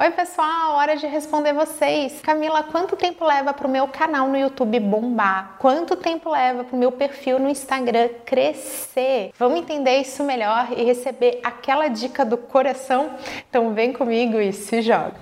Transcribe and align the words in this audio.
Oi, 0.00 0.10
pessoal, 0.12 0.76
hora 0.76 0.96
de 0.96 1.06
responder 1.06 1.52
vocês. 1.52 2.22
Camila, 2.22 2.62
quanto 2.62 2.96
tempo 2.96 3.22
leva 3.22 3.52
para 3.52 3.66
o 3.66 3.70
meu 3.70 3.86
canal 3.86 4.28
no 4.28 4.38
YouTube 4.38 4.80
bombar? 4.80 5.56
Quanto 5.58 5.94
tempo 5.94 6.30
leva 6.30 6.64
para 6.64 6.74
o 6.74 6.78
meu 6.78 6.90
perfil 6.90 7.38
no 7.38 7.50
Instagram 7.50 8.08
crescer? 8.24 9.30
Vamos 9.38 9.60
entender 9.60 9.98
isso 9.98 10.24
melhor 10.24 10.68
e 10.74 10.82
receber 10.84 11.40
aquela 11.44 11.88
dica 11.88 12.24
do 12.24 12.38
coração? 12.38 13.10
Então 13.50 13.74
vem 13.74 13.92
comigo 13.92 14.40
e 14.40 14.54
se 14.54 14.80
joga. 14.80 15.16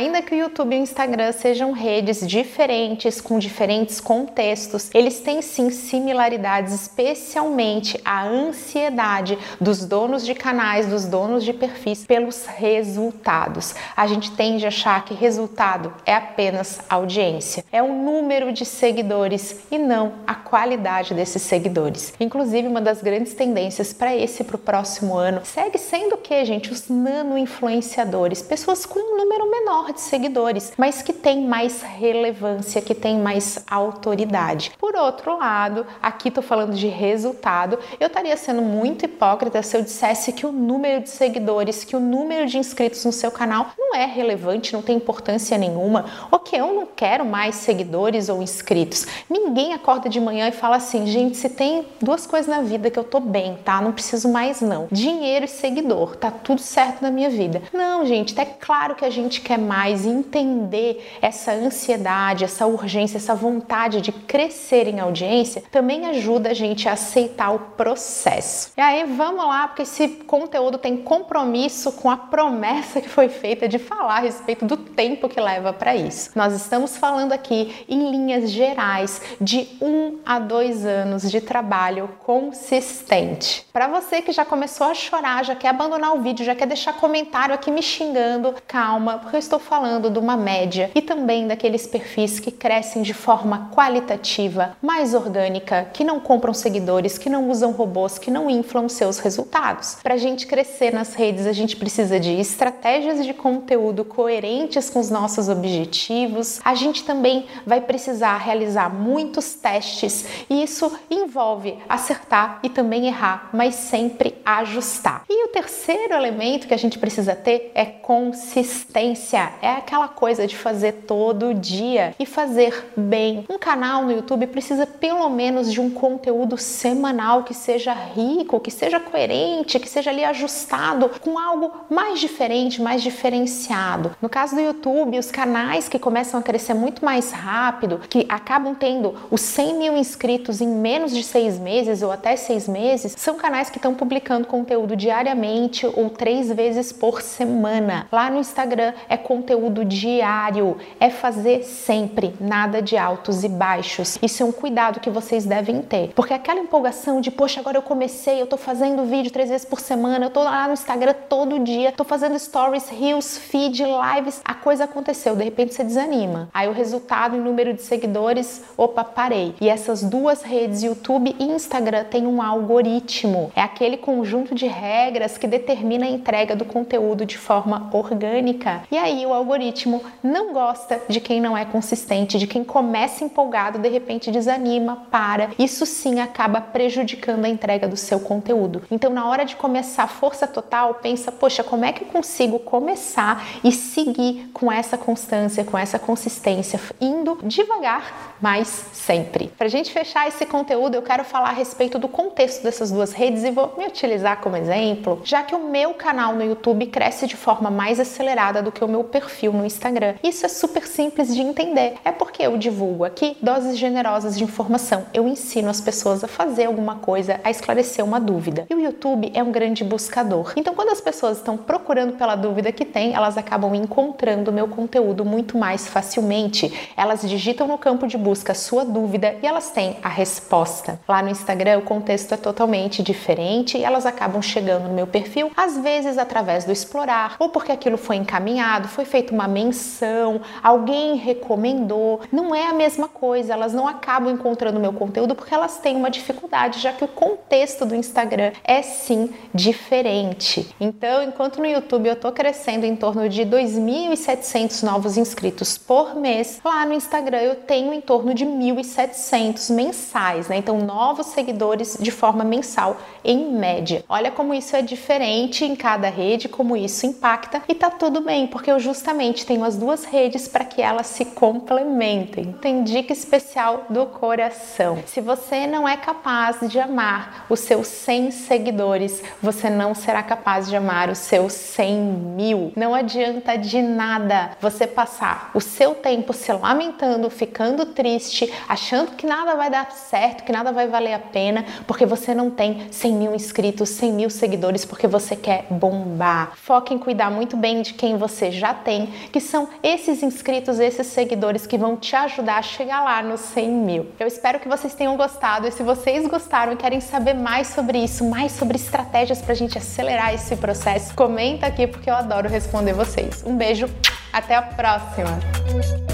Ainda 0.00 0.22
que 0.22 0.34
o 0.34 0.38
YouTube 0.38 0.74
e 0.74 0.78
o 0.78 0.82
Instagram 0.82 1.30
sejam 1.30 1.72
redes 1.72 2.26
diferentes, 2.26 3.20
com 3.20 3.38
diferentes 3.38 4.00
contextos, 4.00 4.88
eles 4.94 5.20
têm 5.20 5.42
sim 5.42 5.68
similaridades, 5.68 6.72
especialmente 6.72 8.00
a 8.02 8.24
ansiedade 8.26 9.36
dos 9.60 9.84
donos 9.84 10.24
de 10.24 10.34
canais, 10.34 10.86
dos 10.86 11.04
donos 11.04 11.44
de 11.44 11.52
perfis 11.52 12.06
pelos 12.06 12.46
resultados. 12.46 13.74
A 13.94 14.06
gente 14.06 14.30
tende 14.30 14.64
a 14.64 14.68
achar 14.68 15.04
que 15.04 15.12
resultado 15.12 15.92
é 16.06 16.14
apenas 16.14 16.80
audiência, 16.88 17.62
é 17.70 17.82
o 17.82 17.92
número 17.92 18.54
de 18.54 18.64
seguidores 18.64 19.66
e 19.70 19.76
não 19.76 20.14
a 20.26 20.34
qualidade 20.34 21.12
desses 21.12 21.42
seguidores. 21.42 22.14
Inclusive, 22.18 22.66
uma 22.66 22.80
das 22.80 23.02
grandes 23.02 23.34
tendências 23.34 23.92
para 23.92 24.16
esse 24.16 24.44
para 24.44 24.56
o 24.56 24.58
próximo 24.58 25.18
ano 25.18 25.42
segue 25.44 25.76
sendo 25.76 26.14
o 26.14 26.18
que, 26.18 26.42
gente? 26.46 26.72
Os 26.72 26.88
nano 26.88 27.36
influenciadores, 27.36 28.40
pessoas 28.40 28.86
com 28.86 28.98
um 28.98 29.18
número 29.18 29.50
menor 29.50 29.89
menor 29.90 29.92
de 29.92 30.00
seguidores, 30.00 30.72
mas 30.76 31.02
que 31.02 31.12
tem 31.12 31.42
mais 31.42 31.82
relevância, 31.82 32.80
que 32.80 32.94
tem 32.94 33.18
mais 33.18 33.62
autoridade. 33.68 34.72
Por 34.78 34.94
outro 34.94 35.38
lado, 35.38 35.86
aqui 36.02 36.28
estou 36.28 36.42
falando 36.42 36.74
de 36.74 36.86
resultado, 36.86 37.78
eu 37.98 38.06
estaria 38.06 38.36
sendo 38.36 38.62
muito 38.62 39.04
hipócrita 39.04 39.62
se 39.62 39.76
eu 39.76 39.82
dissesse 39.82 40.32
que 40.32 40.46
o 40.46 40.52
número 40.52 41.02
de 41.02 41.10
seguidores, 41.10 41.84
que 41.84 41.96
o 41.96 42.00
número 42.00 42.46
de 42.46 42.58
inscritos 42.58 43.04
no 43.04 43.12
seu 43.12 43.30
canal 43.30 43.68
não 43.78 43.94
é 43.94 44.04
relevante, 44.06 44.72
não 44.72 44.82
tem 44.82 44.96
importância 44.96 45.58
nenhuma, 45.58 46.04
ou 46.30 46.38
que 46.38 46.56
eu 46.56 46.72
não 46.72 46.86
quero 46.86 47.24
mais 47.24 47.56
seguidores 47.56 48.28
ou 48.28 48.42
inscritos. 48.42 49.06
Ninguém 49.28 49.74
acorda 49.74 50.08
de 50.08 50.20
manhã 50.20 50.48
e 50.48 50.52
fala 50.52 50.76
assim, 50.76 51.06
gente, 51.06 51.36
se 51.36 51.48
tem 51.48 51.86
duas 52.00 52.26
coisas 52.26 52.48
na 52.48 52.62
vida 52.62 52.90
que 52.90 52.98
eu 52.98 53.04
tô 53.04 53.20
bem, 53.20 53.58
tá? 53.64 53.80
Não 53.80 53.92
preciso 53.92 54.28
mais 54.28 54.60
não. 54.60 54.88
Dinheiro 54.90 55.44
e 55.44 55.48
seguidor, 55.48 56.16
tá 56.16 56.30
tudo 56.30 56.60
certo 56.60 57.02
na 57.02 57.10
minha 57.10 57.30
vida. 57.30 57.62
Não, 57.72 58.04
gente, 58.06 58.38
é 58.38 58.44
claro 58.44 58.94
que 58.94 59.04
a 59.04 59.10
gente 59.10 59.40
quer 59.40 59.58
mais 59.58 59.79
entender 59.88 61.18
essa 61.20 61.52
ansiedade, 61.52 62.44
essa 62.44 62.66
urgência, 62.66 63.16
essa 63.16 63.34
vontade 63.34 64.00
de 64.00 64.12
crescer 64.12 64.86
em 64.86 65.00
audiência, 65.00 65.62
também 65.70 66.06
ajuda 66.06 66.50
a 66.50 66.54
gente 66.54 66.88
a 66.88 66.92
aceitar 66.92 67.50
o 67.50 67.58
processo. 67.76 68.72
E 68.76 68.80
aí 68.80 69.04
vamos 69.04 69.44
lá, 69.44 69.68
porque 69.68 69.82
esse 69.82 70.08
conteúdo 70.08 70.78
tem 70.78 70.96
compromisso 70.96 71.92
com 71.92 72.10
a 72.10 72.16
promessa 72.16 73.00
que 73.00 73.08
foi 73.08 73.28
feita 73.28 73.68
de 73.68 73.78
falar 73.78 74.16
a 74.16 74.20
respeito 74.20 74.64
do 74.64 74.76
tempo 74.76 75.28
que 75.28 75.40
leva 75.40 75.72
para 75.72 75.94
isso. 75.94 76.30
Nós 76.34 76.54
estamos 76.54 76.96
falando 76.96 77.32
aqui 77.32 77.84
em 77.88 78.10
linhas 78.10 78.50
gerais 78.50 79.20
de 79.40 79.68
um 79.80 80.18
a 80.24 80.38
dois 80.38 80.84
anos 80.84 81.30
de 81.30 81.40
trabalho 81.40 82.10
consistente. 82.24 83.66
Para 83.72 83.88
você 83.88 84.22
que 84.22 84.32
já 84.32 84.44
começou 84.44 84.86
a 84.86 84.94
chorar, 84.94 85.44
já 85.44 85.54
quer 85.54 85.68
abandonar 85.68 86.14
o 86.14 86.20
vídeo, 86.20 86.44
já 86.44 86.54
quer 86.54 86.66
deixar 86.66 86.94
comentário 86.94 87.54
aqui 87.54 87.70
me 87.70 87.82
xingando, 87.82 88.54
calma, 88.66 89.18
porque 89.18 89.36
eu 89.36 89.40
estou 89.40 89.58
falando 89.70 90.10
de 90.10 90.18
uma 90.18 90.36
média 90.36 90.90
e 90.96 91.00
também 91.00 91.46
daqueles 91.46 91.86
perfis 91.86 92.40
que 92.40 92.50
crescem 92.50 93.02
de 93.02 93.14
forma 93.14 93.70
qualitativa, 93.72 94.76
mais 94.82 95.14
orgânica, 95.14 95.88
que 95.92 96.02
não 96.02 96.18
compram 96.18 96.52
seguidores, 96.52 97.16
que 97.16 97.30
não 97.30 97.48
usam 97.48 97.70
robôs, 97.70 98.18
que 98.18 98.32
não 98.32 98.50
inflam 98.50 98.88
seus 98.88 99.20
resultados. 99.20 99.98
Para 100.02 100.14
a 100.14 100.16
gente 100.16 100.48
crescer 100.48 100.92
nas 100.92 101.14
redes, 101.14 101.46
a 101.46 101.52
gente 101.52 101.76
precisa 101.76 102.18
de 102.18 102.32
estratégias 102.32 103.24
de 103.24 103.32
conteúdo 103.32 104.04
coerentes 104.04 104.90
com 104.90 104.98
os 104.98 105.08
nossos 105.08 105.48
objetivos. 105.48 106.60
A 106.64 106.74
gente 106.74 107.04
também 107.04 107.46
vai 107.64 107.80
precisar 107.80 108.38
realizar 108.38 108.92
muitos 108.92 109.54
testes 109.54 110.24
e 110.50 110.64
isso 110.64 110.90
envolve 111.08 111.78
acertar 111.88 112.58
e 112.64 112.68
também 112.68 113.06
errar, 113.06 113.50
mas 113.52 113.76
sempre 113.76 114.34
ajustar. 114.44 115.22
E 115.30 115.44
o 115.44 115.52
terceiro 115.52 116.12
elemento 116.12 116.66
que 116.66 116.74
a 116.74 116.78
gente 116.78 116.98
precisa 116.98 117.36
ter 117.36 117.70
é 117.72 117.84
consistência 117.84 119.49
é 119.62 119.72
aquela 119.72 120.08
coisa 120.08 120.46
de 120.46 120.56
fazer 120.56 121.04
todo 121.06 121.54
dia 121.54 122.14
e 122.18 122.26
fazer 122.26 122.90
bem. 122.96 123.44
Um 123.48 123.58
canal 123.58 124.04
no 124.04 124.12
YouTube 124.12 124.46
precisa 124.46 124.86
pelo 124.86 125.28
menos 125.28 125.72
de 125.72 125.80
um 125.80 125.90
conteúdo 125.90 126.56
semanal 126.56 127.42
que 127.42 127.54
seja 127.54 127.92
rico, 127.92 128.60
que 128.60 128.70
seja 128.70 129.00
coerente, 129.00 129.78
que 129.78 129.88
seja 129.88 130.10
ali 130.10 130.24
ajustado 130.24 131.10
com 131.20 131.38
algo 131.38 131.72
mais 131.88 132.20
diferente, 132.20 132.80
mais 132.80 133.02
diferenciado. 133.02 134.16
No 134.20 134.28
caso 134.28 134.54
do 134.54 134.60
YouTube, 134.60 135.18
os 135.18 135.30
canais 135.30 135.88
que 135.88 135.98
começam 135.98 136.38
a 136.38 136.42
crescer 136.42 136.74
muito 136.74 137.04
mais 137.04 137.30
rápido, 137.30 138.00
que 138.08 138.26
acabam 138.28 138.74
tendo 138.74 139.14
os 139.30 139.40
100 139.40 139.74
mil 139.74 139.96
inscritos 139.96 140.60
em 140.60 140.68
menos 140.68 141.14
de 141.14 141.22
seis 141.22 141.58
meses 141.58 142.02
ou 142.02 142.10
até 142.10 142.36
seis 142.36 142.68
meses, 142.68 143.14
são 143.16 143.36
canais 143.36 143.70
que 143.70 143.78
estão 143.78 143.94
publicando 143.94 144.46
conteúdo 144.46 144.96
diariamente 144.96 145.86
ou 145.86 146.10
três 146.10 146.48
vezes 146.52 146.92
por 146.92 147.22
semana. 147.22 148.06
Lá 148.10 148.30
no 148.30 148.38
Instagram 148.38 148.92
é 149.08 149.16
com 149.16 149.39
conteúdo 149.40 149.86
diário, 149.86 150.76
é 151.00 151.08
fazer 151.08 151.64
sempre, 151.64 152.34
nada 152.38 152.82
de 152.82 152.96
altos 152.98 153.42
e 153.42 153.48
baixos. 153.48 154.18
Isso 154.22 154.42
é 154.42 154.46
um 154.46 154.52
cuidado 154.52 155.00
que 155.00 155.08
vocês 155.08 155.46
devem 155.46 155.80
ter, 155.80 156.12
porque 156.14 156.34
aquela 156.34 156.60
empolgação 156.60 157.22
de, 157.22 157.30
poxa, 157.30 157.58
agora 157.60 157.78
eu 157.78 157.82
comecei, 157.82 158.40
eu 158.40 158.46
tô 158.46 158.58
fazendo 158.58 159.04
vídeo 159.04 159.30
três 159.30 159.48
vezes 159.48 159.64
por 159.64 159.80
semana, 159.80 160.26
eu 160.26 160.30
tô 160.30 160.42
lá 160.42 160.66
no 160.66 160.74
Instagram 160.74 161.14
todo 161.28 161.58
dia, 161.58 161.90
tô 161.90 162.04
fazendo 162.04 162.38
stories, 162.38 162.90
reels, 162.90 163.38
feed, 163.38 163.82
lives, 163.82 164.42
a 164.44 164.52
coisa 164.52 164.84
aconteceu, 164.84 165.34
de 165.34 165.44
repente 165.44 165.74
você 165.74 165.82
desanima. 165.82 166.50
Aí 166.52 166.68
o 166.68 166.72
resultado 166.72 167.34
em 167.34 167.40
número 167.40 167.72
de 167.72 167.80
seguidores, 167.80 168.62
opa, 168.76 169.02
parei. 169.02 169.54
E 169.58 169.70
essas 169.70 170.02
duas 170.02 170.42
redes, 170.42 170.82
YouTube 170.82 171.34
e 171.38 171.44
Instagram, 171.44 172.04
têm 172.04 172.26
um 172.26 172.42
algoritmo. 172.42 173.50
É 173.56 173.62
aquele 173.62 173.96
conjunto 173.96 174.54
de 174.54 174.66
regras 174.66 175.38
que 175.38 175.46
determina 175.46 176.04
a 176.04 176.10
entrega 176.10 176.54
do 176.54 176.66
conteúdo 176.66 177.24
de 177.24 177.38
forma 177.38 177.88
orgânica. 177.92 178.82
E 178.90 178.98
aí 178.98 179.24
o 179.30 179.34
algoritmo 179.34 180.02
não 180.22 180.52
gosta 180.52 181.00
de 181.08 181.20
quem 181.20 181.40
não 181.40 181.56
é 181.56 181.64
consistente, 181.64 182.38
de 182.38 182.46
quem 182.46 182.64
começa 182.64 183.24
empolgado, 183.24 183.78
de 183.78 183.88
repente 183.88 184.30
desanima, 184.30 185.06
para. 185.10 185.50
Isso 185.58 185.86
sim 185.86 186.20
acaba 186.20 186.60
prejudicando 186.60 187.44
a 187.44 187.48
entrega 187.48 187.88
do 187.88 187.96
seu 187.96 188.20
conteúdo. 188.20 188.82
Então, 188.90 189.10
na 189.10 189.26
hora 189.26 189.44
de 189.44 189.56
começar 189.56 190.06
força 190.08 190.46
total, 190.46 190.94
pensa, 190.94 191.30
poxa, 191.30 191.62
como 191.62 191.84
é 191.84 191.92
que 191.92 192.02
eu 192.02 192.08
consigo 192.08 192.58
começar 192.58 193.46
e 193.62 193.72
seguir 193.72 194.50
com 194.52 194.70
essa 194.70 194.98
constância, 194.98 195.64
com 195.64 195.78
essa 195.78 195.98
consistência, 195.98 196.80
indo 197.00 197.38
devagar, 197.44 198.34
mas 198.40 198.68
sempre. 198.92 199.48
Para 199.56 199.66
a 199.66 199.70
gente 199.70 199.92
fechar 199.92 200.26
esse 200.26 200.44
conteúdo, 200.44 200.94
eu 200.96 201.02
quero 201.02 201.24
falar 201.24 201.50
a 201.50 201.52
respeito 201.52 201.98
do 201.98 202.08
contexto 202.08 202.62
dessas 202.62 202.90
duas 202.90 203.12
redes 203.12 203.44
e 203.44 203.50
vou 203.50 203.74
me 203.78 203.86
utilizar 203.86 204.40
como 204.40 204.56
exemplo, 204.56 205.20
já 205.24 205.42
que 205.42 205.54
o 205.54 205.68
meu 205.68 205.94
canal 205.94 206.34
no 206.34 206.42
YouTube 206.42 206.86
cresce 206.86 207.26
de 207.26 207.36
forma 207.36 207.70
mais 207.70 208.00
acelerada 208.00 208.62
do 208.62 208.72
que 208.72 208.84
o 208.84 208.88
meu 208.88 209.04
perfil 209.04 209.19
no 209.52 209.64
Instagram. 209.64 210.14
Isso 210.22 210.44
é 210.44 210.48
super 210.48 210.86
simples 210.86 211.34
de 211.34 211.40
entender. 211.40 211.94
É 212.04 212.12
porque 212.12 212.42
eu 212.42 212.56
divulgo 212.58 213.04
aqui 213.04 213.36
doses 213.40 213.78
generosas 213.78 214.36
de 214.36 214.44
informação. 214.44 215.06
Eu 215.14 215.26
ensino 215.26 215.68
as 215.70 215.80
pessoas 215.80 216.22
a 216.22 216.28
fazer 216.28 216.66
alguma 216.66 216.96
coisa, 216.96 217.40
a 217.42 217.50
esclarecer 217.50 218.04
uma 218.04 218.20
dúvida. 218.20 218.66
E 218.68 218.74
o 218.74 218.80
YouTube 218.80 219.30
é 219.34 219.42
um 219.42 219.50
grande 219.50 219.82
buscador. 219.84 220.52
Então, 220.56 220.74
quando 220.74 220.90
as 220.90 221.00
pessoas 221.00 221.38
estão 221.38 221.56
procurando 221.56 222.16
pela 222.16 222.36
dúvida 222.36 222.72
que 222.72 222.84
tem, 222.84 223.14
elas 223.14 223.38
acabam 223.38 223.74
encontrando 223.74 224.50
o 224.50 224.54
meu 224.54 224.68
conteúdo 224.68 225.24
muito 225.24 225.56
mais 225.56 225.86
facilmente. 225.86 226.90
Elas 226.96 227.22
digitam 227.22 227.66
no 227.66 227.78
campo 227.78 228.06
de 228.06 228.18
busca 228.18 228.54
sua 228.54 228.84
dúvida 228.84 229.36
e 229.42 229.46
elas 229.46 229.70
têm 229.70 229.96
a 230.02 230.08
resposta. 230.08 231.00
Lá 231.08 231.22
no 231.22 231.30
Instagram, 231.30 231.78
o 231.78 231.82
contexto 231.82 232.34
é 232.34 232.36
totalmente 232.36 233.02
diferente 233.02 233.78
e 233.78 233.84
elas 233.84 234.06
acabam 234.06 234.42
chegando 234.42 234.88
no 234.88 234.94
meu 234.94 235.06
perfil, 235.06 235.50
às 235.56 235.78
vezes 235.78 236.18
através 236.18 236.64
do 236.64 236.72
explorar 236.72 237.36
ou 237.38 237.48
porque 237.48 237.72
aquilo 237.72 237.96
foi 237.96 238.16
encaminhado, 238.16 238.88
foi 238.88 239.04
foi 239.10 239.20
feita 239.20 239.34
uma 239.34 239.46
menção, 239.46 240.40
alguém 240.62 241.16
recomendou. 241.16 242.20
Não 242.32 242.54
é 242.54 242.68
a 242.68 242.72
mesma 242.72 243.06
coisa, 243.06 243.52
elas 243.52 243.74
não 243.74 243.86
acabam 243.86 244.32
encontrando 244.32 244.80
meu 244.80 244.92
conteúdo 244.92 245.34
porque 245.34 245.52
elas 245.52 245.78
têm 245.78 245.96
uma 245.96 246.10
dificuldade, 246.10 246.80
já 246.80 246.92
que 246.92 247.04
o 247.04 247.08
contexto 247.08 247.84
do 247.84 247.94
Instagram 247.94 248.52
é 248.64 248.80
sim 248.80 249.30
diferente. 249.52 250.74
Então, 250.80 251.22
enquanto 251.22 251.58
no 251.58 251.66
YouTube 251.66 252.08
eu 252.08 252.16
tô 252.16 252.32
crescendo 252.32 252.86
em 252.86 252.96
torno 252.96 253.28
de 253.28 253.42
2.700 253.42 254.82
novos 254.82 255.18
inscritos 255.18 255.76
por 255.76 256.16
mês, 256.16 256.60
lá 256.64 256.86
no 256.86 256.94
Instagram 256.94 257.38
eu 257.38 257.56
tenho 257.56 257.92
em 257.92 258.00
torno 258.00 258.32
de 258.32 258.46
1.700 258.46 259.74
mensais, 259.74 260.48
né? 260.48 260.56
Então, 260.56 260.78
novos 260.78 261.26
seguidores 261.26 261.98
de 262.00 262.10
forma 262.10 262.44
mensal 262.44 262.96
em 263.22 263.52
média. 263.52 264.02
Olha 264.08 264.30
como 264.30 264.54
isso 264.54 264.74
é 264.74 264.80
diferente 264.80 265.64
em 265.64 265.76
cada 265.76 266.08
rede, 266.08 266.48
como 266.48 266.76
isso 266.76 267.04
impacta 267.04 267.62
e 267.68 267.74
tá 267.74 267.90
tudo 267.90 268.20
bem, 268.20 268.46
porque 268.46 268.70
eu 268.70 268.78
justamente 268.78 268.99
tenho 269.46 269.64
as 269.64 269.76
duas 269.76 270.04
redes 270.04 270.46
para 270.46 270.64
que 270.64 270.80
elas 270.82 271.06
se 271.06 271.24
complementem. 271.24 272.52
Tem 272.60 272.82
dica 272.82 273.12
especial 273.12 273.86
do 273.90 274.06
coração. 274.06 275.02
Se 275.06 275.20
você 275.20 275.66
não 275.66 275.88
é 275.88 275.96
capaz 275.96 276.58
de 276.70 276.78
amar 276.78 277.46
os 277.48 277.60
seus 277.60 277.86
100 277.86 278.30
seguidores, 278.30 279.22
você 279.42 279.68
não 279.68 279.94
será 279.94 280.22
capaz 280.22 280.68
de 280.68 280.76
amar 280.76 281.08
os 281.08 281.18
seus 281.18 281.52
100 281.52 281.96
mil. 281.96 282.72
Não 282.76 282.94
adianta 282.94 283.56
de 283.56 283.82
nada 283.82 284.52
você 284.60 284.86
passar 284.86 285.50
o 285.54 285.60
seu 285.60 285.94
tempo 285.94 286.32
se 286.32 286.52
lamentando, 286.52 287.28
ficando 287.30 287.86
triste, 287.86 288.52
achando 288.68 289.12
que 289.12 289.26
nada 289.26 289.54
vai 289.54 289.70
dar 289.70 289.90
certo, 289.92 290.44
que 290.44 290.52
nada 290.52 290.72
vai 290.72 290.88
valer 290.88 291.14
a 291.14 291.18
pena, 291.18 291.64
porque 291.86 292.06
você 292.06 292.34
não 292.34 292.50
tem 292.50 292.86
100 292.90 293.12
mil 293.12 293.34
inscritos, 293.34 293.88
100 293.90 294.12
mil 294.12 294.30
seguidores, 294.30 294.84
porque 294.84 295.06
você 295.06 295.36
quer 295.36 295.66
bombar. 295.70 296.52
Foque 296.56 296.94
em 296.94 296.98
cuidar 296.98 297.30
muito 297.30 297.56
bem 297.56 297.82
de 297.82 297.94
quem 297.94 298.16
você 298.16 298.50
já 298.50 298.74
tem, 298.90 299.06
que 299.30 299.40
são 299.40 299.68
esses 299.84 300.20
inscritos, 300.20 300.80
esses 300.80 301.06
seguidores 301.06 301.64
que 301.64 301.78
vão 301.78 301.96
te 301.96 302.16
ajudar 302.16 302.58
a 302.58 302.62
chegar 302.62 303.04
lá 303.04 303.22
nos 303.22 303.40
100 303.40 303.68
mil. 303.68 304.06
Eu 304.18 304.26
espero 304.26 304.58
que 304.58 304.68
vocês 304.68 304.94
tenham 304.94 305.16
gostado 305.16 305.68
e 305.68 305.70
se 305.70 305.84
vocês 305.84 306.26
gostaram 306.26 306.72
e 306.72 306.76
querem 306.76 307.00
saber 307.00 307.34
mais 307.34 307.68
sobre 307.68 308.02
isso, 308.02 308.28
mais 308.28 308.50
sobre 308.50 308.76
estratégias 308.76 309.40
para 309.40 309.52
a 309.52 309.56
gente 309.56 309.78
acelerar 309.78 310.34
esse 310.34 310.56
processo, 310.56 311.14
comenta 311.14 311.66
aqui 311.66 311.86
porque 311.86 312.10
eu 312.10 312.14
adoro 312.14 312.48
responder 312.48 312.92
vocês. 312.92 313.44
Um 313.46 313.56
beijo, 313.56 313.88
até 314.32 314.56
a 314.56 314.62
próxima! 314.62 316.09